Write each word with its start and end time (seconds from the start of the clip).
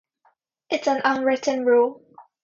It's 0.71 0.87
an 0.87 1.01
unwritten 1.05 1.63
rule. 1.63 2.03